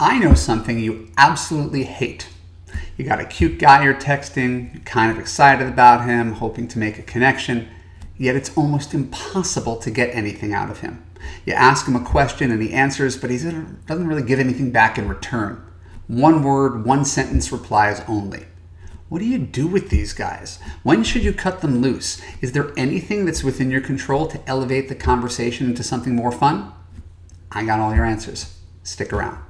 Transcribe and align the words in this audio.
I 0.00 0.20
know 0.20 0.34
something 0.34 0.78
you 0.78 1.10
absolutely 1.16 1.82
hate. 1.82 2.28
You 2.96 3.04
got 3.04 3.20
a 3.20 3.24
cute 3.24 3.58
guy 3.58 3.82
you're 3.82 3.94
texting, 3.94 4.72
you're 4.72 4.82
kind 4.84 5.10
of 5.10 5.18
excited 5.18 5.66
about 5.66 6.04
him, 6.04 6.34
hoping 6.34 6.68
to 6.68 6.78
make 6.78 7.00
a 7.00 7.02
connection, 7.02 7.68
yet 8.16 8.36
it's 8.36 8.56
almost 8.56 8.94
impossible 8.94 9.74
to 9.78 9.90
get 9.90 10.14
anything 10.14 10.54
out 10.54 10.70
of 10.70 10.80
him. 10.80 11.04
You 11.44 11.54
ask 11.54 11.88
him 11.88 11.96
a 11.96 12.04
question 12.04 12.52
and 12.52 12.62
he 12.62 12.72
answers, 12.72 13.16
but 13.16 13.30
he 13.30 13.38
doesn't 13.38 14.06
really 14.06 14.22
give 14.22 14.38
anything 14.38 14.70
back 14.70 14.98
in 14.98 15.08
return. 15.08 15.64
One 16.06 16.44
word, 16.44 16.84
one 16.84 17.04
sentence 17.04 17.50
replies 17.50 18.00
only. 18.06 18.44
What 19.08 19.18
do 19.18 19.24
you 19.24 19.38
do 19.38 19.66
with 19.66 19.90
these 19.90 20.12
guys? 20.12 20.60
When 20.84 21.02
should 21.02 21.24
you 21.24 21.32
cut 21.32 21.60
them 21.60 21.82
loose? 21.82 22.22
Is 22.40 22.52
there 22.52 22.72
anything 22.76 23.24
that's 23.24 23.42
within 23.42 23.68
your 23.68 23.80
control 23.80 24.28
to 24.28 24.48
elevate 24.48 24.88
the 24.88 24.94
conversation 24.94 25.66
into 25.68 25.82
something 25.82 26.14
more 26.14 26.30
fun? 26.30 26.72
I 27.50 27.64
got 27.64 27.80
all 27.80 27.92
your 27.92 28.04
answers. 28.04 28.56
Stick 28.84 29.12
around. 29.12 29.47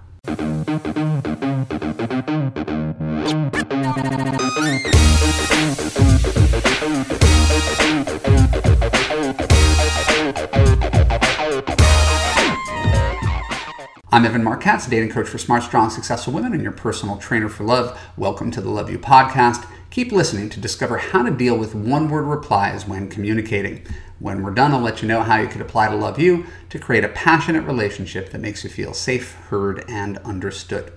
I'm 14.11 14.25
Evan 14.25 14.43
Marc 14.43 14.63
Katz, 14.63 14.87
dating 14.89 15.11
coach 15.11 15.29
for 15.29 15.39
smart, 15.39 15.63
strong, 15.63 15.91
successful 15.91 16.33
women 16.33 16.53
and 16.53 16.63
your 16.63 16.73
personal 16.73 17.19
trainer 17.19 17.49
for 17.49 17.63
love. 17.63 17.97
Welcome 18.17 18.51
to 18.51 18.61
the 18.61 18.71
Love 18.71 18.91
U 18.91 18.99
podcast. 18.99 19.71
Keep 19.91 20.11
listening 20.11 20.49
to 20.51 20.59
discover 20.59 20.99
how 20.99 21.23
to 21.23 21.31
deal 21.31 21.57
with 21.57 21.77
one 21.77 22.09
word 22.09 22.25
replies 22.25 22.89
when 22.89 23.09
communicating. 23.09 23.87
When 24.21 24.43
we're 24.43 24.51
done, 24.51 24.73
I'll 24.73 24.81
let 24.81 25.01
you 25.01 25.09
know 25.09 25.23
how 25.23 25.37
you 25.37 25.47
could 25.47 25.61
apply 25.61 25.89
to 25.89 25.97
Love 25.97 26.19
U 26.19 26.47
to 26.71 26.79
create 26.79 27.05
a 27.05 27.09
passionate 27.09 27.63
relationship 27.63 28.31
that 28.31 28.41
makes 28.41 28.65
you 28.65 28.71
feel 28.71 28.93
safe, 28.93 29.35
heard, 29.35 29.85
and 29.89 30.19
understood. 30.19 30.93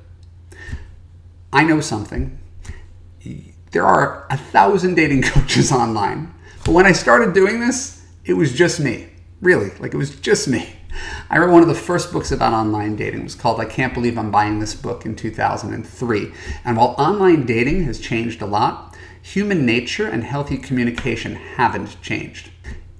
I 1.53 1.63
know 1.63 1.81
something. 1.81 2.39
There 3.71 3.85
are 3.85 4.25
a 4.29 4.37
thousand 4.37 4.95
dating 4.95 5.21
coaches 5.23 5.71
online, 5.71 6.33
but 6.65 6.71
when 6.71 6.85
I 6.85 6.93
started 6.93 7.33
doing 7.33 7.59
this, 7.59 8.05
it 8.25 8.33
was 8.33 8.53
just 8.53 8.79
me. 8.79 9.09
Really, 9.39 9.71
like 9.79 9.93
it 9.93 9.97
was 9.97 10.15
just 10.15 10.47
me. 10.47 10.75
I 11.29 11.37
wrote 11.37 11.51
one 11.51 11.61
of 11.61 11.67
the 11.67 11.75
first 11.75 12.11
books 12.11 12.31
about 12.31 12.53
online 12.53 12.95
dating. 12.95 13.21
It 13.21 13.23
was 13.23 13.35
called 13.35 13.59
I 13.59 13.65
Can't 13.65 13.93
Believe 13.93 14.17
I'm 14.17 14.31
Buying 14.31 14.59
This 14.59 14.75
Book 14.75 15.05
in 15.05 15.15
2003. 15.15 16.33
And 16.65 16.77
while 16.77 16.95
online 16.97 17.45
dating 17.45 17.85
has 17.85 17.99
changed 17.99 18.41
a 18.41 18.45
lot, 18.45 18.95
human 19.21 19.65
nature 19.65 20.07
and 20.07 20.23
healthy 20.23 20.57
communication 20.57 21.35
haven't 21.35 22.01
changed. 22.01 22.51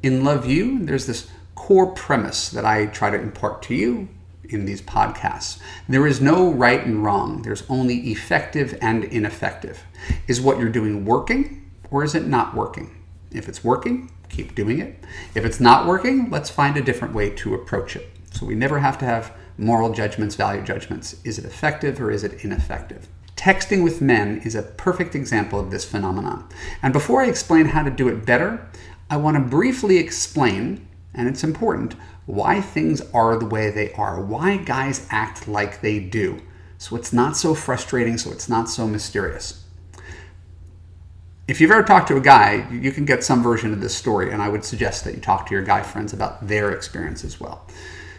In 0.04 0.24
Love 0.24 0.48
U, 0.48 0.84
there's 0.84 1.06
this 1.06 1.30
core 1.54 1.94
premise 1.94 2.50
that 2.50 2.66
I 2.66 2.88
try 2.88 3.12
to 3.12 3.22
impart 3.22 3.62
to 3.64 3.76
you 3.76 4.08
in 4.50 4.66
these 4.66 4.82
podcasts. 4.82 5.60
There 5.88 6.08
is 6.08 6.20
no 6.20 6.52
right 6.52 6.84
and 6.84 7.04
wrong, 7.04 7.44
there's 7.44 7.64
only 7.70 8.12
effective 8.12 8.78
and 8.82 9.04
ineffective. 9.04 9.84
Is 10.28 10.42
what 10.42 10.58
you're 10.58 10.70
doing 10.70 11.06
working 11.06 11.70
or 11.92 12.04
is 12.04 12.16
it 12.16 12.26
not 12.26 12.56
working? 12.56 12.96
If 13.32 13.48
it's 13.48 13.64
working, 13.64 14.12
keep 14.28 14.56
doing 14.56 14.80
it. 14.80 15.04
If 15.36 15.46
it's 15.46 15.60
not 15.60 15.86
working, 15.86 16.32
let's 16.32 16.50
find 16.50 16.78
a 16.78 16.82
different 16.82 17.14
way 17.14 17.30
to 17.36 17.54
approach 17.54 17.96
it. 17.96 18.10
So 18.32 18.48
we 18.48 18.56
never 18.56 18.80
have 18.80 18.98
to 19.00 19.06
have 19.06 19.34
moral 19.56 19.94
judgments, 19.94 20.34
value 20.34 20.64
judgments. 20.64 21.18
Is 21.24 21.38
it 21.38 21.46
effective 21.46 22.02
or 22.02 22.10
is 22.10 22.24
it 22.24 22.44
ineffective? 22.44 23.08
Texting 23.36 23.84
with 23.84 24.02
men 24.02 24.42
is 24.44 24.56
a 24.56 24.62
perfect 24.62 25.16
example 25.16 25.60
of 25.60 25.72
this 25.72 25.86
phenomenon. 25.86 26.48
And 26.82 26.92
before 26.92 27.22
I 27.22 27.28
explain 27.28 27.66
how 27.66 27.84
to 27.84 27.90
do 27.90 28.08
it 28.08 28.26
better, 28.26 28.68
I 29.12 29.18
want 29.18 29.38
to 29.38 29.42
briefly 29.42 29.98
explain, 29.98 30.88
and 31.14 31.28
it's 31.28 31.44
important, 31.44 31.94
why 32.26 32.62
things 32.62 33.02
are 33.14 33.38
the 33.38 33.46
way 33.46 33.70
they 33.70 33.94
are, 33.94 34.20
why 34.20 34.58
guys 34.58 35.06
act 35.12 35.48
like 35.48 35.82
they 35.82 36.00
do. 36.00 36.42
So 36.80 36.96
it's 36.96 37.14
not 37.14 37.38
so 37.38 37.54
frustrating, 37.54 38.18
so 38.18 38.32
it's 38.32 38.50
not 38.50 38.68
so 38.70 38.88
mysterious 38.88 39.62
if 41.52 41.60
you've 41.60 41.72
ever 41.72 41.84
talked 41.84 42.08
to 42.08 42.16
a 42.16 42.22
guy, 42.22 42.66
you 42.72 42.94
can 42.94 43.04
get 43.04 43.26
some 43.26 43.44
version 43.44 43.74
of 43.74 43.82
this 43.82 43.94
story, 43.94 44.32
and 44.32 44.42
I 44.42 44.48
would 44.48 44.64
suggest 44.64 45.04
that 45.04 45.16
you 45.16 45.20
talk 45.20 45.46
to 45.48 45.54
your 45.54 45.64
guy 45.64 45.82
friends 45.82 46.14
about 46.14 46.48
their 46.48 46.72
experience 46.72 47.26
as 47.26 47.42
well. 47.42 47.68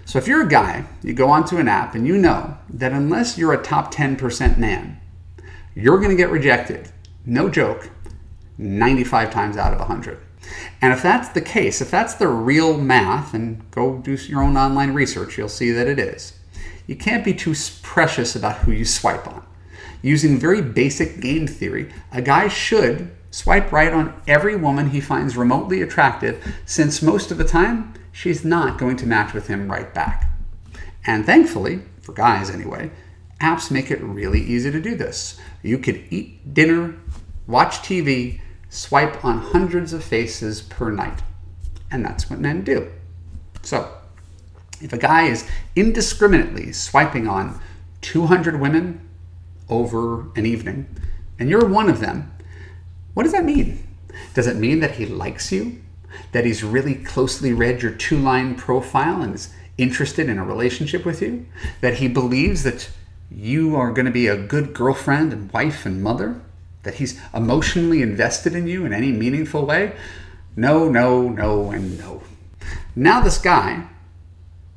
So 0.04 0.18
if 0.18 0.28
you're 0.28 0.42
a 0.42 0.48
guy, 0.48 0.84
you 1.02 1.14
go 1.14 1.30
onto 1.30 1.56
an 1.56 1.66
app 1.66 1.94
and 1.94 2.06
you 2.06 2.18
know 2.18 2.58
that 2.68 2.92
unless 2.92 3.38
you're 3.38 3.54
a 3.54 3.62
top 3.62 3.94
10% 3.94 4.58
man, 4.58 5.00
you're 5.74 5.96
going 5.96 6.10
to 6.10 6.16
get 6.16 6.28
rejected. 6.28 6.90
No 7.24 7.48
joke, 7.48 7.88
95 8.58 9.30
times 9.30 9.56
out 9.56 9.72
of 9.72 9.78
100. 9.78 10.20
And 10.80 10.92
if 10.92 11.02
that's 11.02 11.28
the 11.30 11.40
case, 11.40 11.80
if 11.80 11.90
that's 11.90 12.14
the 12.14 12.28
real 12.28 12.76
math, 12.76 13.34
and 13.34 13.70
go 13.70 13.98
do 13.98 14.14
your 14.14 14.42
own 14.42 14.56
online 14.56 14.92
research, 14.92 15.38
you'll 15.38 15.48
see 15.48 15.70
that 15.70 15.86
it 15.86 15.98
is. 15.98 16.38
You 16.86 16.96
can't 16.96 17.24
be 17.24 17.34
too 17.34 17.54
precious 17.82 18.34
about 18.34 18.58
who 18.58 18.72
you 18.72 18.84
swipe 18.84 19.26
on. 19.26 19.44
Using 20.02 20.38
very 20.38 20.60
basic 20.62 21.20
game 21.20 21.46
theory, 21.46 21.92
a 22.10 22.20
guy 22.20 22.48
should 22.48 23.12
Swipe 23.32 23.72
right 23.72 23.94
on 23.94 24.12
every 24.28 24.54
woman 24.56 24.90
he 24.90 25.00
finds 25.00 25.38
remotely 25.38 25.80
attractive, 25.80 26.54
since 26.66 27.00
most 27.00 27.30
of 27.30 27.38
the 27.38 27.46
time, 27.46 27.94
she's 28.12 28.44
not 28.44 28.76
going 28.76 28.94
to 28.98 29.06
match 29.06 29.32
with 29.32 29.46
him 29.46 29.72
right 29.72 29.92
back. 29.94 30.30
And 31.06 31.24
thankfully, 31.24 31.80
for 32.02 32.12
guys 32.12 32.50
anyway, 32.50 32.90
apps 33.40 33.70
make 33.70 33.90
it 33.90 34.02
really 34.02 34.42
easy 34.42 34.70
to 34.70 34.78
do 34.78 34.94
this. 34.94 35.40
You 35.62 35.78
could 35.78 36.04
eat 36.10 36.52
dinner, 36.52 36.94
watch 37.46 37.78
TV, 37.78 38.42
swipe 38.72 39.22
on 39.22 39.38
hundreds 39.38 39.92
of 39.92 40.02
faces 40.02 40.62
per 40.62 40.90
night. 40.90 41.20
And 41.90 42.02
that's 42.02 42.30
what 42.30 42.40
men 42.40 42.64
do. 42.64 42.90
So, 43.60 43.92
if 44.80 44.94
a 44.94 44.98
guy 44.98 45.24
is 45.24 45.46
indiscriminately 45.76 46.72
swiping 46.72 47.28
on 47.28 47.60
200 48.00 48.58
women 48.58 49.06
over 49.68 50.22
an 50.36 50.46
evening, 50.46 50.86
and 51.38 51.50
you're 51.50 51.66
one 51.66 51.90
of 51.90 52.00
them, 52.00 52.32
what 53.12 53.24
does 53.24 53.32
that 53.32 53.44
mean? 53.44 53.86
Does 54.32 54.46
it 54.46 54.56
mean 54.56 54.80
that 54.80 54.92
he 54.92 55.04
likes 55.04 55.52
you? 55.52 55.82
That 56.32 56.46
he's 56.46 56.64
really 56.64 56.94
closely 56.94 57.52
read 57.52 57.82
your 57.82 57.92
two 57.92 58.16
line 58.16 58.54
profile 58.54 59.20
and 59.20 59.34
is 59.34 59.52
interested 59.76 60.30
in 60.30 60.38
a 60.38 60.44
relationship 60.44 61.04
with 61.04 61.20
you? 61.20 61.46
That 61.82 61.94
he 61.94 62.08
believes 62.08 62.62
that 62.62 62.88
you 63.30 63.76
are 63.76 63.92
going 63.92 64.06
to 64.06 64.12
be 64.12 64.28
a 64.28 64.36
good 64.36 64.72
girlfriend 64.72 65.32
and 65.34 65.52
wife 65.52 65.84
and 65.84 66.02
mother? 66.02 66.40
That 66.82 66.94
he's 66.94 67.20
emotionally 67.32 68.02
invested 68.02 68.54
in 68.54 68.66
you 68.66 68.84
in 68.84 68.92
any 68.92 69.12
meaningful 69.12 69.66
way? 69.66 69.94
No, 70.56 70.88
no, 70.88 71.28
no, 71.28 71.70
and 71.70 71.98
no. 71.98 72.22
Now, 72.94 73.20
this 73.20 73.38
guy, 73.38 73.86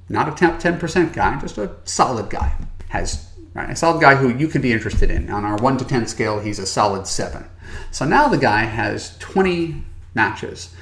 not 0.08 0.28
a 0.28 0.32
10% 0.32 1.14
guy, 1.14 1.40
just 1.40 1.58
a 1.58 1.76
solid 1.84 2.30
guy, 2.30 2.56
has 2.90 3.28
right, 3.56 3.70
a 3.70 3.76
solid 3.76 4.02
guy 4.02 4.16
who 4.16 4.30
you 4.30 4.48
could 4.48 4.62
be 4.62 4.72
interested 4.72 5.10
in. 5.10 5.32
On 5.32 5.44
our 5.44 5.58
1 5.58 5.78
to 5.78 5.86
10 5.86 6.06
scale, 6.08 6.40
he's 6.40 6.60
a 6.60 6.66
solid 6.66 7.08
7. 7.08 7.46
So 7.92 8.06
now 8.06 8.28
the 8.28 8.38
guy 8.38 8.66
has 8.66 9.18
20 9.18 9.84
matches. 10.14 10.74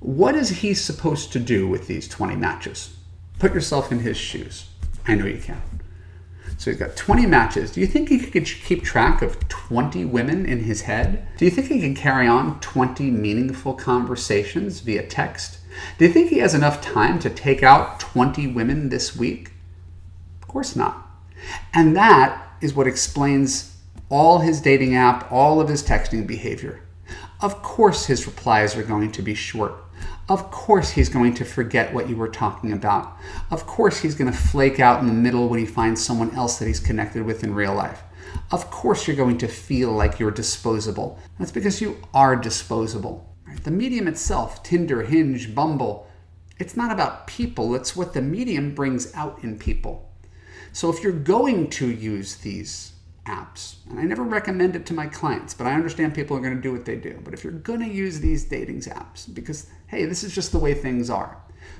What 0.00 0.34
is 0.34 0.48
he 0.50 0.74
supposed 0.74 1.32
to 1.32 1.40
do 1.40 1.66
with 1.66 1.86
these 1.86 2.06
20 2.06 2.36
matches? 2.36 2.94
Put 3.38 3.54
yourself 3.54 3.90
in 3.90 4.00
his 4.00 4.16
shoes. 4.16 4.68
I 5.06 5.14
know 5.14 5.26
you 5.26 5.38
can. 5.38 5.62
So 6.58 6.70
he's 6.70 6.80
got 6.80 6.96
20 6.96 7.26
matches. 7.26 7.70
Do 7.70 7.80
you 7.80 7.86
think 7.86 8.08
he 8.08 8.18
could 8.18 8.46
keep 8.46 8.82
track 8.82 9.22
of 9.22 9.46
20 9.48 10.04
women 10.06 10.46
in 10.46 10.60
his 10.60 10.82
head? 10.82 11.28
Do 11.36 11.44
you 11.44 11.50
think 11.50 11.68
he 11.68 11.80
can 11.80 11.94
carry 11.94 12.26
on 12.26 12.60
20 12.60 13.10
meaningful 13.10 13.74
conversations 13.74 14.80
via 14.80 15.06
text? 15.06 15.58
Do 15.98 16.06
you 16.06 16.12
think 16.12 16.30
he 16.30 16.38
has 16.38 16.54
enough 16.54 16.80
time 16.80 17.18
to 17.20 17.30
take 17.30 17.62
out 17.62 18.00
20 18.00 18.46
women 18.48 18.88
this 18.88 19.14
week? 19.14 19.52
Of 20.40 20.48
course 20.48 20.74
not. 20.74 21.06
And 21.74 21.94
that 21.96 22.42
is 22.60 22.74
what 22.74 22.86
explains 22.86 23.76
all 24.08 24.38
his 24.38 24.60
dating 24.60 24.96
app, 24.96 25.30
all 25.30 25.60
of 25.60 25.68
his 25.68 25.82
texting 25.82 26.26
behavior. 26.26 26.80
Of 27.40 27.62
course, 27.62 28.06
his 28.06 28.26
replies 28.26 28.76
are 28.76 28.82
going 28.82 29.12
to 29.12 29.22
be 29.22 29.34
short. 29.34 29.74
Of 30.28 30.50
course, 30.50 30.90
he's 30.90 31.08
going 31.08 31.34
to 31.34 31.44
forget 31.44 31.92
what 31.92 32.08
you 32.08 32.16
were 32.16 32.28
talking 32.28 32.72
about. 32.72 33.16
Of 33.50 33.66
course, 33.66 34.00
he's 34.00 34.14
going 34.14 34.30
to 34.30 34.36
flake 34.36 34.80
out 34.80 35.00
in 35.00 35.06
the 35.06 35.12
middle 35.12 35.48
when 35.48 35.60
he 35.60 35.66
finds 35.66 36.04
someone 36.04 36.34
else 36.34 36.58
that 36.58 36.66
he's 36.66 36.80
connected 36.80 37.24
with 37.24 37.44
in 37.44 37.54
real 37.54 37.74
life. 37.74 38.02
Of 38.50 38.70
course, 38.70 39.06
you're 39.06 39.16
going 39.16 39.38
to 39.38 39.48
feel 39.48 39.92
like 39.92 40.18
you're 40.18 40.30
disposable. 40.30 41.18
That's 41.38 41.52
because 41.52 41.80
you 41.80 41.98
are 42.12 42.36
disposable. 42.36 43.32
The 43.62 43.70
medium 43.70 44.08
itself, 44.08 44.62
Tinder, 44.62 45.02
Hinge, 45.02 45.54
Bumble, 45.54 46.06
it's 46.58 46.76
not 46.76 46.90
about 46.90 47.26
people, 47.26 47.74
it's 47.74 47.94
what 47.94 48.14
the 48.14 48.22
medium 48.22 48.74
brings 48.74 49.14
out 49.14 49.44
in 49.44 49.58
people. 49.58 50.10
So 50.72 50.90
if 50.90 51.02
you're 51.02 51.12
going 51.12 51.70
to 51.70 51.86
use 51.86 52.36
these 52.36 52.92
apps. 53.26 53.76
And 53.90 53.98
I 53.98 54.04
never 54.04 54.22
recommend 54.22 54.76
it 54.76 54.86
to 54.86 54.94
my 54.94 55.06
clients, 55.06 55.54
but 55.54 55.66
I 55.66 55.74
understand 55.74 56.14
people 56.14 56.36
are 56.36 56.40
going 56.40 56.56
to 56.56 56.60
do 56.60 56.72
what 56.72 56.84
they 56.84 56.96
do. 56.96 57.20
But 57.24 57.34
if 57.34 57.44
you're 57.44 57.52
going 57.52 57.80
to 57.80 57.88
use 57.88 58.20
these 58.20 58.44
dating 58.44 58.80
apps, 58.82 59.32
because 59.32 59.66
hey, 59.88 60.04
this 60.04 60.24
is 60.24 60.34
just 60.34 60.52
the 60.52 60.58
way 60.58 60.74
things 60.74 61.10
are, 61.10 61.36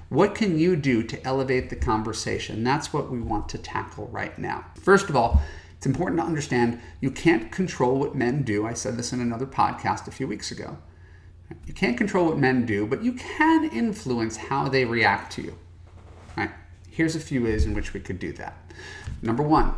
what 0.08 0.34
can 0.34 0.58
you 0.58 0.76
do 0.76 1.02
to 1.02 1.26
elevate 1.26 1.70
the 1.70 1.76
conversation? 1.76 2.64
That's 2.64 2.92
what 2.92 3.10
we 3.10 3.20
want 3.20 3.48
to 3.50 3.58
tackle 3.58 4.08
right 4.08 4.36
now. 4.38 4.64
First 4.80 5.08
of 5.08 5.16
all, 5.16 5.42
it's 5.76 5.86
important 5.86 6.20
to 6.20 6.26
understand 6.26 6.80
you 7.00 7.10
can't 7.10 7.52
control 7.52 7.98
what 7.98 8.14
men 8.14 8.42
do. 8.42 8.66
I 8.66 8.72
said 8.72 8.96
this 8.96 9.12
in 9.12 9.20
another 9.20 9.46
podcast 9.46 10.06
a 10.06 10.12
few 10.12 10.26
weeks 10.26 10.50
ago. 10.50 10.78
You 11.66 11.74
can't 11.74 11.96
control 11.96 12.26
what 12.26 12.38
men 12.38 12.66
do, 12.66 12.86
but 12.86 13.02
you 13.02 13.12
can 13.12 13.70
influence 13.70 14.36
how 14.36 14.68
they 14.68 14.84
react 14.84 15.32
to 15.32 15.42
you. 15.42 15.58
Right? 16.36 16.50
Here's 16.90 17.14
a 17.14 17.20
few 17.20 17.44
ways 17.44 17.66
in 17.66 17.74
which 17.74 17.92
we 17.92 18.00
could 18.00 18.18
do 18.18 18.32
that. 18.32 18.56
Number 19.22 19.42
one, 19.42 19.74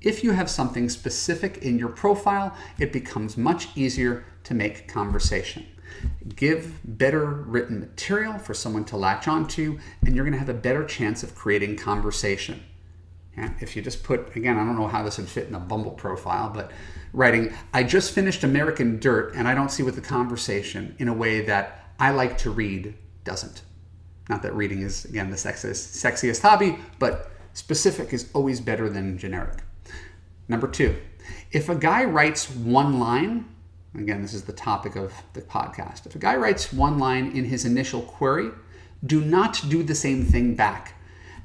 If 0.00 0.22
you 0.22 0.30
have 0.32 0.48
something 0.48 0.88
specific 0.88 1.58
in 1.58 1.78
your 1.78 1.88
profile, 1.88 2.56
it 2.78 2.92
becomes 2.92 3.36
much 3.36 3.76
easier 3.76 4.24
to 4.44 4.54
make 4.54 4.86
conversation. 4.86 5.66
Give 6.36 6.78
better 6.84 7.24
written 7.24 7.80
material 7.80 8.38
for 8.38 8.54
someone 8.54 8.84
to 8.86 8.96
latch 8.96 9.26
onto, 9.26 9.78
and 10.02 10.14
you're 10.14 10.24
going 10.24 10.34
to 10.34 10.38
have 10.38 10.48
a 10.48 10.54
better 10.54 10.84
chance 10.84 11.22
of 11.22 11.34
creating 11.34 11.76
conversation. 11.76 12.62
If 13.60 13.76
you 13.76 13.82
just 13.82 14.02
put, 14.02 14.34
again, 14.36 14.58
I 14.58 14.64
don't 14.64 14.76
know 14.76 14.88
how 14.88 15.04
this 15.04 15.18
would 15.18 15.28
fit 15.28 15.48
in 15.48 15.54
a 15.54 15.60
Bumble 15.60 15.92
profile, 15.92 16.50
but 16.50 16.72
writing, 17.12 17.52
I 17.72 17.84
just 17.84 18.12
finished 18.12 18.42
American 18.42 18.98
Dirt 18.98 19.34
and 19.34 19.46
I 19.46 19.54
don't 19.54 19.70
see 19.70 19.84
what 19.84 19.94
the 19.94 20.00
conversation 20.00 20.96
in 20.98 21.08
a 21.08 21.14
way 21.14 21.42
that 21.42 21.92
I 22.00 22.10
like 22.10 22.38
to 22.38 22.50
read 22.50 22.94
doesn't. 23.24 23.62
Not 24.28 24.42
that 24.42 24.54
reading 24.54 24.82
is, 24.82 25.04
again, 25.04 25.30
the 25.30 25.36
sexiest, 25.36 26.04
sexiest 26.04 26.42
hobby, 26.42 26.78
but 26.98 27.30
specific 27.52 28.12
is 28.12 28.28
always 28.34 28.60
better 28.60 28.88
than 28.88 29.18
generic. 29.18 29.58
Number 30.48 30.66
two, 30.66 30.96
if 31.52 31.68
a 31.68 31.74
guy 31.74 32.04
writes 32.04 32.50
one 32.50 32.98
line, 32.98 33.44
again, 33.94 34.22
this 34.22 34.34
is 34.34 34.44
the 34.44 34.52
topic 34.52 34.96
of 34.96 35.12
the 35.34 35.42
podcast. 35.42 36.06
If 36.06 36.14
a 36.14 36.18
guy 36.18 36.36
writes 36.36 36.72
one 36.72 36.98
line 36.98 37.32
in 37.32 37.44
his 37.44 37.64
initial 37.64 38.00
query, 38.00 38.50
do 39.04 39.20
not 39.20 39.62
do 39.68 39.82
the 39.82 39.94
same 39.94 40.24
thing 40.24 40.54
back. 40.54 40.94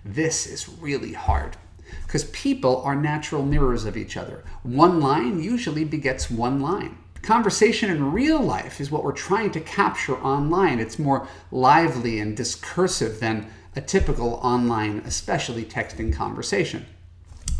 This 0.06 0.48
is 0.48 0.70
really 0.70 1.14
hard 1.14 1.58
because 2.06 2.24
people 2.26 2.82
are 2.84 2.96
natural 2.96 3.44
mirrors 3.44 3.86
of 3.86 3.98
each 3.98 4.18
other. 4.18 4.44
One 4.64 5.00
line 5.00 5.42
usually 5.42 5.84
begets 5.84 6.32
one 6.32 6.60
line. 6.62 6.98
Conversation 7.22 7.90
in 7.90 8.12
real 8.12 8.42
life 8.42 8.82
is 8.82 8.92
what 8.92 9.04
we're 9.04 9.14
trying 9.14 9.52
to 9.52 9.62
capture 9.62 10.18
online. 10.18 10.80
It's 10.80 11.00
more 11.00 11.28
lively 11.52 12.20
and 12.20 12.36
discursive 12.36 13.20
than 13.20 13.48
a 13.76 13.82
typical 13.82 14.34
online, 14.44 15.04
especially 15.06 15.64
texting 15.64 16.14
conversation. 16.14 16.86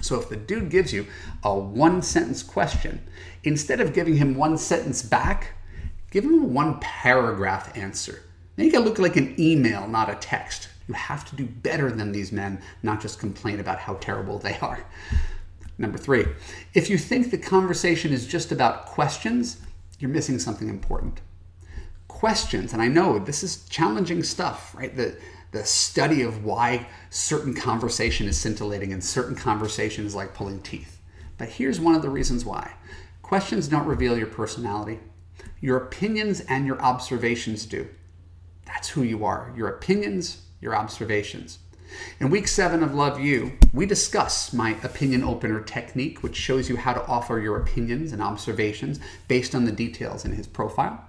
So 0.04 0.20
if 0.20 0.30
the 0.30 0.36
dude 0.36 0.70
gives 0.70 0.92
you 0.92 1.08
a 1.44 1.58
one 1.58 2.02
sentence 2.02 2.44
question, 2.44 3.02
instead 3.44 3.80
of 3.80 3.94
giving 3.94 4.18
him 4.18 4.36
one 4.36 4.58
sentence 4.58 5.02
back, 5.02 5.54
give 6.12 6.26
him 6.26 6.44
a 6.44 6.46
one 6.46 6.80
paragraph 6.80 7.76
answer. 7.78 8.24
Make 8.58 8.74
it 8.74 8.82
look 8.82 9.00
like 9.00 9.16
an 9.16 9.36
email, 9.40 9.88
not 9.88 10.10
a 10.10 10.16
text. 10.16 10.70
You 10.88 10.94
have 10.94 11.28
to 11.30 11.36
do 11.36 11.46
better 11.46 11.90
than 11.92 12.12
these 12.12 12.32
men, 12.32 12.62
not 12.84 13.02
just 13.02 13.20
complain 13.20 13.60
about 13.60 13.80
how 13.80 13.96
terrible 13.96 14.38
they 14.40 14.58
are. 14.60 14.86
Number 15.78 15.98
three, 15.98 16.26
if 16.74 16.90
you 16.90 16.98
think 16.98 17.32
the 17.32 17.38
conversation 17.38 18.12
is 18.12 18.28
just 18.28 18.52
about 18.52 18.86
questions, 18.86 19.62
you're 20.00 20.12
missing 20.12 20.38
something 20.38 20.70
important. 20.70 21.22
Questions, 22.10 22.74
and 22.74 22.82
I 22.82 22.90
know 22.90 23.18
this 23.18 23.42
is 23.42 23.66
challenging 23.70 24.22
stuff, 24.22 24.76
right? 24.76 24.96
The, 24.96 25.18
the 25.54 25.64
study 25.64 26.24
of 26.24 26.44
why 26.44 26.88
certain 27.12 27.54
conversation 27.54 28.28
is 28.28 28.38
scintillating 28.38 28.92
and 28.92 29.04
certain 29.04 29.36
conversation 29.36 30.06
is 30.06 30.16
like 30.16 30.34
pulling 30.34 30.60
teeth. 30.62 31.00
But 31.38 31.50
here's 31.50 31.80
one 31.80 31.94
of 31.96 32.02
the 32.02 32.10
reasons 32.10 32.44
why 32.44 32.74
questions 33.22 33.68
don't 33.68 33.86
reveal 33.86 34.18
your 34.18 34.28
personality, 34.28 35.00
your 35.62 35.78
opinions 35.78 36.42
and 36.42 36.66
your 36.66 36.82
observations 36.82 37.66
do. 37.66 37.88
That's 38.66 38.90
who 38.90 39.04
you 39.04 39.24
are 39.24 39.54
your 39.56 39.70
opinions, 39.70 40.42
your 40.60 40.76
observations. 40.76 41.60
In 42.20 42.32
week 42.32 42.48
seven 42.48 42.82
of 42.82 42.96
Love 42.96 43.20
U, 43.20 43.52
we 43.72 43.86
discuss 43.86 44.54
my 44.54 44.72
opinion 44.82 45.24
opener 45.24 45.62
technique, 45.62 46.24
which 46.24 46.36
shows 46.36 46.68
you 46.68 46.78
how 46.78 46.94
to 46.94 47.06
offer 47.06 47.40
your 47.40 47.58
opinions 47.58 48.12
and 48.12 48.24
observations 48.24 49.00
based 49.28 49.54
on 49.54 49.66
the 49.66 49.72
details 49.72 50.26
in 50.26 50.32
his 50.32 50.48
profile. 50.48 51.06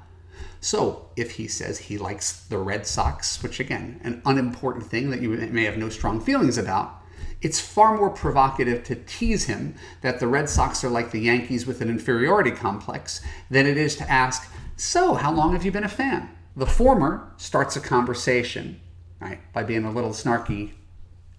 So, 0.61 1.11
if 1.17 1.33
he 1.33 1.47
says 1.47 1.79
he 1.79 1.99
likes 1.99 2.45
the 2.47 2.59
Red 2.59 2.87
Sox, 2.87 3.43
which 3.43 3.61
again, 3.61 4.01
an 4.03 4.23
unimportant 4.25 4.87
thing 4.87 5.11
that 5.11 5.21
you 5.21 5.31
may 5.31 5.65
have 5.65 5.77
no 5.77 5.89
strong 5.89 6.21
feelings 6.21 6.57
about, 6.57 7.03
it's 7.43 7.61
far 7.61 7.97
more 7.97 8.11
provocative 8.11 8.85
to 8.85 8.95
tease 8.95 9.45
him 9.45 9.75
that 10.01 10.19
the 10.19 10.27
Red 10.27 10.49
Sox 10.49 10.83
are 10.83 10.89
like 10.89 11.11
the 11.11 11.21
Yankees 11.21 11.67
with 11.67 11.83
an 11.83 11.91
inferiority 11.91 12.51
complex 12.51 13.21
than 13.51 13.67
it 13.67 13.77
is 13.77 13.97
to 13.97 14.11
ask, 14.11 14.51
So, 14.77 15.15
how 15.15 15.33
long 15.33 15.53
have 15.53 15.65
you 15.65 15.71
been 15.71 15.85
a 15.85 15.89
fan? 15.89 16.31
The 16.57 16.67
former 16.67 17.33
starts 17.37 17.77
a 17.77 17.81
conversation, 17.81 18.81
right, 19.21 19.41
by 19.53 19.65
being 19.65 19.85
a 19.85 19.91
little 19.91 20.11
snarky 20.11 20.73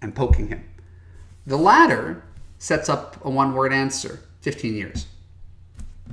and 0.00 0.14
poking 0.14 0.48
him. 0.48 0.64
The 1.46 1.56
latter 1.56 2.22
sets 2.58 2.88
up 2.88 3.24
a 3.24 3.30
one 3.30 3.54
word 3.54 3.72
answer 3.72 4.20
15 4.42 4.74
years. 4.74 5.06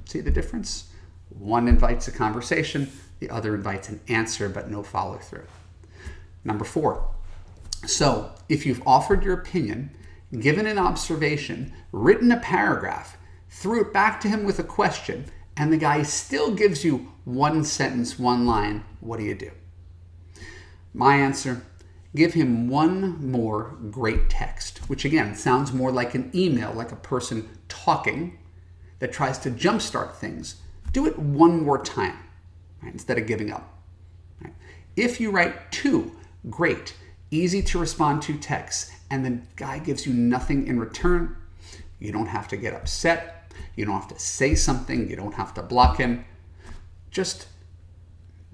See 0.05 0.21
the 0.21 0.31
difference? 0.31 0.89
One 1.37 1.67
invites 1.67 2.07
a 2.07 2.11
conversation, 2.11 2.91
the 3.19 3.29
other 3.29 3.55
invites 3.55 3.89
an 3.89 3.99
answer, 4.07 4.49
but 4.49 4.69
no 4.69 4.83
follow 4.83 5.17
through. 5.17 5.45
Number 6.43 6.65
four. 6.65 7.09
So, 7.85 8.31
if 8.47 8.65
you've 8.65 8.85
offered 8.85 9.23
your 9.23 9.33
opinion, 9.33 9.91
given 10.39 10.65
an 10.65 10.79
observation, 10.79 11.73
written 11.91 12.31
a 12.31 12.39
paragraph, 12.39 13.17
threw 13.49 13.81
it 13.81 13.93
back 13.93 14.21
to 14.21 14.27
him 14.27 14.43
with 14.43 14.59
a 14.59 14.63
question, 14.63 15.25
and 15.57 15.71
the 15.71 15.77
guy 15.77 16.03
still 16.03 16.53
gives 16.53 16.83
you 16.83 17.11
one 17.25 17.63
sentence, 17.63 18.17
one 18.17 18.45
line, 18.45 18.83
what 18.99 19.17
do 19.19 19.25
you 19.25 19.35
do? 19.35 19.51
My 20.93 21.15
answer 21.15 21.63
give 22.15 22.33
him 22.33 22.69
one 22.69 23.31
more 23.31 23.75
great 23.89 24.29
text, 24.29 24.77
which 24.89 25.03
again 25.03 25.35
sounds 25.35 25.73
more 25.73 25.91
like 25.91 26.13
an 26.13 26.29
email, 26.35 26.71
like 26.73 26.91
a 26.91 26.97
person 26.97 27.49
talking 27.67 28.37
that 28.99 29.11
tries 29.11 29.39
to 29.39 29.49
jumpstart 29.49 30.13
things 30.13 30.61
do 30.93 31.07
it 31.07 31.19
one 31.19 31.63
more 31.63 31.83
time 31.83 32.17
right, 32.81 32.93
instead 32.93 33.17
of 33.17 33.27
giving 33.27 33.51
up. 33.51 33.77
Right? 34.41 34.53
If 34.95 35.19
you 35.19 35.31
write 35.31 35.71
two 35.71 36.11
great, 36.49 36.95
easy 37.31 37.61
to 37.63 37.79
respond 37.79 38.21
to 38.23 38.37
texts, 38.37 38.91
and 39.09 39.25
the 39.25 39.41
guy 39.55 39.79
gives 39.79 40.07
you 40.07 40.13
nothing 40.13 40.67
in 40.67 40.79
return, 40.79 41.35
you 41.99 42.11
don't 42.11 42.27
have 42.27 42.47
to 42.49 42.57
get 42.57 42.73
upset. 42.73 43.51
You 43.75 43.85
don't 43.85 43.95
have 43.95 44.07
to 44.09 44.19
say 44.19 44.55
something. 44.55 45.09
You 45.09 45.15
don't 45.15 45.33
have 45.35 45.53
to 45.55 45.63
block 45.63 45.97
him. 45.97 46.25
Just, 47.11 47.47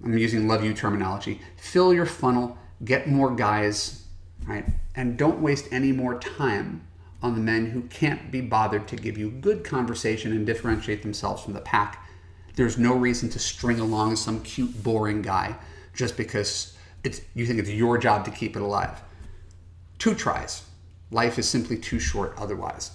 I'm 0.04 0.18
using 0.18 0.48
Love 0.48 0.64
U 0.64 0.74
terminology, 0.74 1.42
fill 1.58 1.94
your 1.94 2.06
funnel, 2.06 2.58
get 2.84 3.08
more 3.08 3.34
guys, 3.34 4.06
right? 4.46 4.66
And 4.96 5.18
don't 5.18 5.42
waste 5.42 5.68
any 5.72 5.92
more 5.92 6.20
time 6.20 6.86
on 7.22 7.36
the 7.36 7.42
men 7.42 7.68
who 7.68 7.82
can't 7.84 8.32
be 8.32 8.42
bothered 8.42 8.88
to 8.90 8.96
give 8.96 9.18
you 9.18 9.30
good 9.30 9.64
conversation 9.64 10.32
and 10.32 10.46
differentiate 10.46 11.02
themselves 11.02 11.44
from 11.44 11.54
the 11.54 11.62
pack 11.62 12.06
there's 12.60 12.78
no 12.78 12.94
reason 12.94 13.30
to 13.30 13.40
string 13.40 13.80
along 13.80 14.18
some 14.18 14.42
cute, 14.42 14.84
boring 14.84 15.22
guy 15.22 15.56
just 15.94 16.18
because 16.18 16.78
it's, 17.06 17.22
you 17.34 17.46
think 17.46 17.58
it's 17.58 17.70
your 17.70 17.98
job 17.98 18.26
to 18.26 18.32
keep 18.32 18.58
it 18.58 18.62
alive. 18.62 19.02
Two 19.98 20.14
tries. 20.14 20.64
Life 21.10 21.40
is 21.40 21.48
simply 21.48 21.78
too 21.78 22.00
short 22.00 22.34
otherwise. 22.38 22.92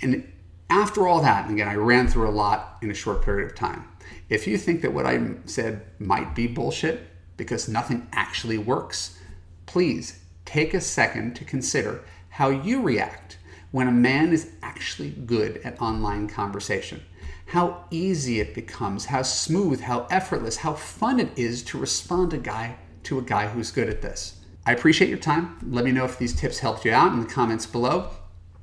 And 0.00 0.32
after 0.70 1.08
all 1.08 1.20
that, 1.22 1.46
and 1.46 1.54
again, 1.54 1.66
I 1.66 1.74
ran 1.74 2.06
through 2.06 2.28
a 2.28 2.30
lot 2.30 2.78
in 2.82 2.90
a 2.92 2.94
short 2.94 3.24
period 3.24 3.50
of 3.50 3.56
time. 3.56 3.84
If 4.28 4.46
you 4.46 4.56
think 4.56 4.80
that 4.82 4.94
what 4.94 5.06
I 5.06 5.20
said 5.44 5.82
might 5.98 6.36
be 6.36 6.46
bullshit 6.46 7.00
because 7.36 7.68
nothing 7.68 8.06
actually 8.12 8.58
works, 8.58 9.18
please 9.66 10.20
take 10.44 10.72
a 10.72 10.80
second 10.80 11.34
to 11.34 11.44
consider 11.44 12.04
how 12.28 12.48
you 12.48 12.80
react 12.80 13.38
when 13.72 13.88
a 13.88 13.92
man 13.92 14.32
is 14.32 14.52
actually 14.62 15.10
good 15.10 15.56
at 15.64 15.82
online 15.82 16.28
conversation 16.28 17.02
how 17.46 17.84
easy 17.90 18.40
it 18.40 18.54
becomes, 18.54 19.06
how 19.06 19.22
smooth, 19.22 19.80
how 19.80 20.06
effortless, 20.10 20.56
how 20.58 20.74
fun 20.74 21.20
it 21.20 21.36
is 21.36 21.62
to 21.64 21.78
respond 21.78 22.30
to 22.30 22.38
guy 22.38 22.76
to 23.04 23.18
a 23.18 23.22
guy 23.22 23.46
who's 23.46 23.70
good 23.70 23.88
at 23.88 24.02
this. 24.02 24.40
I 24.66 24.72
appreciate 24.72 25.10
your 25.10 25.18
time. 25.18 25.58
Let 25.68 25.84
me 25.84 25.92
know 25.92 26.04
if 26.04 26.18
these 26.18 26.34
tips 26.34 26.58
helped 26.58 26.84
you 26.84 26.92
out 26.92 27.12
in 27.12 27.20
the 27.20 27.26
comments 27.26 27.66
below. 27.66 28.10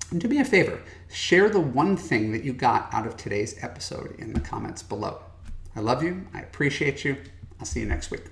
And 0.09 0.19
do 0.19 0.27
me 0.27 0.39
a 0.39 0.45
favor, 0.45 0.81
share 1.09 1.49
the 1.49 1.59
one 1.59 1.95
thing 1.95 2.31
that 2.33 2.43
you 2.43 2.51
got 2.51 2.93
out 2.93 3.07
of 3.07 3.15
today's 3.15 3.63
episode 3.63 4.15
in 4.19 4.33
the 4.33 4.41
comments 4.41 4.83
below. 4.83 5.21
I 5.75 5.79
love 5.79 6.03
you. 6.03 6.27
I 6.33 6.41
appreciate 6.41 7.05
you. 7.05 7.17
I'll 7.59 7.65
see 7.65 7.79
you 7.79 7.85
next 7.85 8.11
week. 8.11 8.25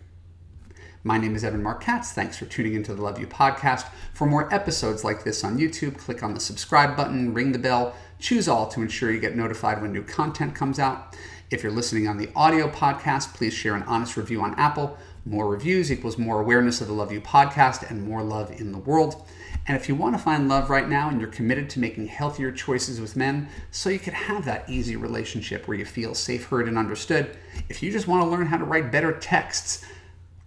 My 1.06 1.18
name 1.18 1.36
is 1.36 1.46
Evan 1.46 1.64
Marc 1.64 1.82
Katz. 1.82 2.12
Thanks 2.12 2.36
for 2.36 2.46
tuning 2.46 2.74
into 2.74 2.94
the 2.94 3.02
Love 3.02 3.20
U 3.20 3.28
podcast. 3.28 3.88
For 4.14 4.28
more 4.28 4.54
episodes 4.54 5.06
like 5.06 5.24
this 5.24 5.46
on 5.46 5.58
YouTube, 5.58 5.98
click 5.98 6.22
on 6.22 6.34
the 6.34 6.42
subscribe 6.42 6.98
button, 6.98 7.34
ring 7.34 7.54
the 7.54 7.60
bell, 7.60 7.96
choose 8.20 8.48
all 8.48 8.68
to 8.68 8.82
ensure 8.82 9.12
you 9.12 9.20
get 9.20 9.36
notified 9.36 9.82
when 9.82 9.92
new 9.92 10.04
content 10.04 10.54
comes 10.54 10.78
out. 10.80 11.16
If 11.50 11.64
you're 11.64 11.72
listening 11.72 12.08
on 12.08 12.18
the 12.18 12.30
audio 12.36 12.70
podcast, 12.70 13.34
please 13.34 13.54
share 13.54 13.76
an 13.76 13.84
honest 13.84 14.18
review 14.18 14.42
on 14.42 14.54
Apple. 14.56 14.98
More 15.26 15.50
reviews 15.50 15.92
equals 15.92 16.18
more 16.18 16.40
awareness 16.40 16.82
of 16.82 16.88
the 16.88 16.94
Love 16.94 17.12
U 17.12 17.22
podcast 17.22 17.90
and 17.90 18.04
more 18.04 18.22
love 18.22 18.52
in 18.60 18.72
the 18.72 18.78
world. 18.78 19.26
And 19.68 19.78
if 19.78 19.88
you 19.88 19.96
want 19.96 20.16
to 20.16 20.22
find 20.22 20.48
love 20.48 20.70
right 20.70 20.88
now 20.88 21.10
and 21.10 21.20
you're 21.20 21.30
committed 21.30 21.70
to 21.72 21.80
making 21.80 22.08
healthier 22.08 22.52
choices 22.52 23.00
with 23.00 23.16
men 23.16 23.50
so 23.72 23.90
you 23.90 24.00
can 24.00 24.14
have 24.14 24.46
that 24.46 24.68
easy 24.70 24.96
relationship 24.96 25.68
where 25.68 25.78
you 25.78 25.86
feel 25.86 26.16
safe, 26.16 26.46
heard, 26.46 26.68
and 26.68 26.78
understood, 26.78 27.38
if 27.68 27.84
you 27.84 27.92
just 27.92 28.08
want 28.08 28.24
to 28.24 28.30
learn 28.30 28.48
how 28.48 28.58
to 28.58 28.66
write 28.66 28.92
better 28.92 29.12
texts, 29.12 29.86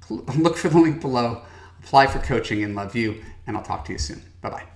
look 0.09 0.57
for 0.57 0.69
the 0.69 0.79
link 0.79 1.01
below, 1.01 1.43
apply 1.83 2.07
for 2.07 2.19
coaching 2.19 2.65
and 2.65 2.75
Love 2.75 2.97
U, 2.97 3.23
and 3.47 3.57
I'll 3.57 3.63
talk 3.63 3.85
to 3.87 3.93
you 3.93 3.99
soon. 3.99 4.23
Bye 4.41 4.51
bye. 4.51 4.72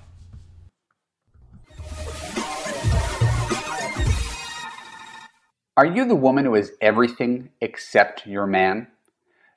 Are 5.78 5.84
you 5.84 6.06
the 6.06 6.14
woman 6.14 6.46
who 6.46 6.54
is 6.54 6.72
everything 6.80 7.50
except 7.60 8.26
your 8.26 8.46
man? 8.46 8.86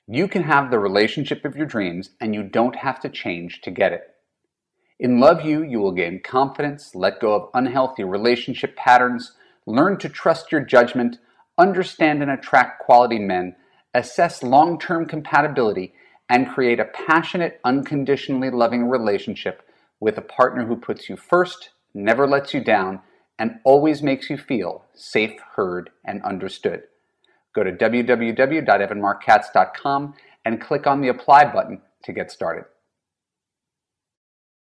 You 0.06 0.28
can 0.28 0.44
have 0.44 0.70
the 0.70 0.78
relationship 0.78 1.46
of 1.46 1.56
your 1.56 1.66
dreams 1.66 2.10
and 2.20 2.36
you 2.36 2.44
don't 2.44 2.76
have 2.76 3.00
to 3.02 3.10
change 3.10 3.62
to 3.62 3.72
get 3.72 3.94
it. 3.94 4.02
In 5.00 5.22
Love 5.22 5.46
U, 5.46 5.64
you 5.64 5.80
will 5.80 5.94
gain 5.94 6.22
confidence, 6.22 6.94
let 6.94 7.22
go 7.22 7.36
of 7.36 7.50
unhealthy 7.54 8.04
relationship 8.04 8.76
patterns, 8.76 9.32
learn 9.66 9.98
to 10.00 10.10
trust 10.10 10.52
your 10.52 10.60
judgment, 10.60 11.20
understand 11.58 12.22
and 12.22 12.32
attract 12.32 12.84
quality 12.84 13.20
men, 13.20 13.56
assess 13.94 14.44
long 14.44 14.78
term 14.78 15.06
compatibility, 15.06 15.94
and 16.30 16.50
create 16.50 16.82
a 16.82 16.86
passionate, 17.08 17.62
unconditionally 17.64 18.50
loving 18.50 18.90
relationship 18.90 19.62
with 20.02 20.18
a 20.18 20.22
partner 20.22 20.66
who 20.66 20.76
puts 20.76 21.08
you 21.08 21.16
first, 21.16 21.70
never 21.94 22.28
lets 22.28 22.54
you 22.54 22.62
down, 22.62 23.00
and 23.40 23.60
always 23.64 24.04
makes 24.04 24.30
you 24.30 24.38
feel 24.38 24.86
safe, 24.94 25.40
heard, 25.56 25.90
and 26.06 26.22
understood. 26.24 26.84
Go 27.56 27.64
to 27.64 27.72
www.evanmarckatz.com 27.72 30.14
and 30.46 30.62
click 30.62 30.86
on 30.86 31.02
the 31.02 31.08
apply 31.08 31.46
button 31.46 31.82
to 32.04 32.14
get 32.14 32.32
started. 32.32 32.66